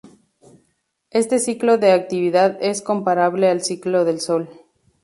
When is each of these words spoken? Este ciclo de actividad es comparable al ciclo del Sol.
Este 1.11 1.37
ciclo 1.37 1.77
de 1.77 1.91
actividad 1.91 2.57
es 2.59 2.81
comparable 2.81 3.49
al 3.49 3.61
ciclo 3.61 4.03
del 4.03 4.19
Sol. 4.19 4.49